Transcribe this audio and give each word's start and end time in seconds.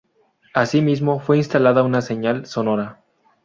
Asimismo 0.55 1.19
fue 1.19 1.37
instalada 1.37 1.83
una 1.83 2.01
señal 2.01 2.47
sonora. 2.47 3.01